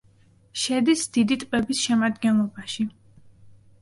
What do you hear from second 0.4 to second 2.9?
შედის დიდი ტბების შემადგენლობაში.